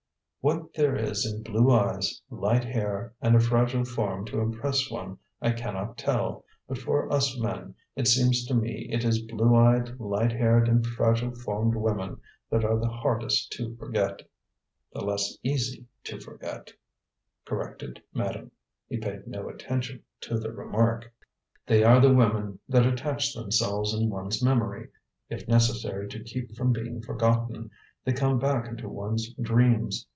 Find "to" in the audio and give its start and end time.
4.25-4.39, 8.47-8.55, 13.51-13.75, 16.05-16.19, 20.21-20.39, 26.09-26.23